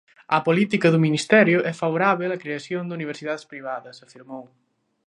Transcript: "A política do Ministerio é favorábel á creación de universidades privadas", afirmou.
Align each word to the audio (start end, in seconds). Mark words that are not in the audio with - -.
"A 0.35 0.37
política 0.47 0.87
do 0.93 1.03
Ministerio 1.07 1.59
é 1.71 1.73
favorábel 1.81 2.35
á 2.35 2.37
creación 2.43 2.83
de 2.85 2.95
universidades 2.99 3.47
privadas", 3.51 3.97
afirmou. 4.07 4.43